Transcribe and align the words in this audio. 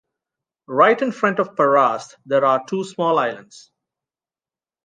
Right 0.67 0.99
in 0.99 1.11
front 1.11 1.37
of 1.37 1.53
Perast 1.55 2.15
there 2.25 2.43
are 2.43 2.65
two 2.65 2.83
small 2.83 3.19
islands. 3.19 3.71